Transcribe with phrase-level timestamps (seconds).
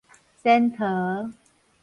[0.41, 1.31] 仙桃